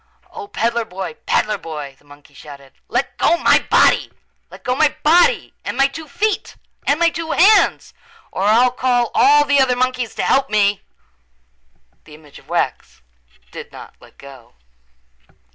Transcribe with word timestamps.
"O, 0.31 0.47
peddler 0.47 0.83
boy, 0.85 1.13
peddler 1.27 1.59
boy," 1.59 1.95
the 1.99 2.05
monkey 2.05 2.33
shouted, 2.33 2.73
"let 2.87 3.15
go 3.19 3.37
my 3.37 3.59
body! 3.69 4.11
Let 4.49 4.63
go 4.63 4.73
my 4.75 4.95
body 5.03 5.53
and 5.63 5.77
my 5.77 5.87
two 5.87 6.07
feet 6.07 6.55
and 6.87 6.99
my 6.99 7.11
two 7.11 7.33
hands 7.33 7.93
or 8.31 8.41
I'll 8.41 8.71
call 8.71 9.11
all 9.13 9.45
the 9.45 9.59
other 9.61 9.75
monkeys 9.75 10.15
to 10.15 10.23
help 10.23 10.49
me!" 10.49 10.81
The 12.05 12.15
image 12.15 12.39
of 12.39 12.49
wax 12.49 13.03
did 13.51 13.71
not 13.71 13.93
let 13.99 14.17
go. 14.17 14.55